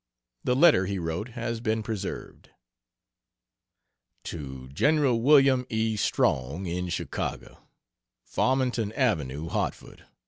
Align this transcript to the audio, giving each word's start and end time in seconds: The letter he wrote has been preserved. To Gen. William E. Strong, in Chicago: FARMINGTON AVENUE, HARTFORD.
The 0.43 0.55
letter 0.55 0.87
he 0.87 0.97
wrote 0.97 1.27
has 1.37 1.59
been 1.59 1.83
preserved. 1.83 2.49
To 4.23 4.67
Gen. 4.69 5.21
William 5.21 5.63
E. 5.69 5.95
Strong, 5.95 6.65
in 6.65 6.89
Chicago: 6.89 7.59
FARMINGTON 8.25 8.93
AVENUE, 8.95 9.49
HARTFORD. 9.49 10.07